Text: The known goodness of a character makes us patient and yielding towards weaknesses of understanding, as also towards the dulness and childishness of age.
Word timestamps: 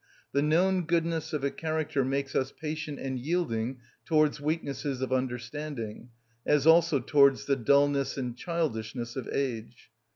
The 0.31 0.41
known 0.41 0.85
goodness 0.85 1.31
of 1.31 1.43
a 1.43 1.51
character 1.51 2.03
makes 2.03 2.33
us 2.35 2.51
patient 2.51 2.97
and 2.97 3.19
yielding 3.19 3.81
towards 4.03 4.41
weaknesses 4.41 4.99
of 4.99 5.13
understanding, 5.13 6.09
as 6.43 6.65
also 6.65 6.99
towards 6.99 7.45
the 7.45 7.55
dulness 7.55 8.17
and 8.17 8.35
childishness 8.35 9.15
of 9.15 9.27
age. 9.31 9.91